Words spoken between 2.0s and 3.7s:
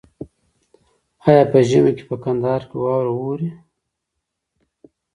په کندهار کې واوره اوري؟